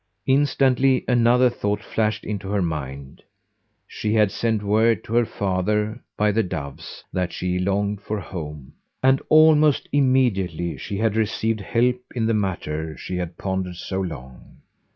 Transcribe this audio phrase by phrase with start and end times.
[0.25, 3.21] Instantly another thought flashed into her mind.
[3.87, 8.73] She had sent word to her father by the doves that she longed for home,
[9.03, 14.61] and almost immediately she had received help in the matter she had pondered so long.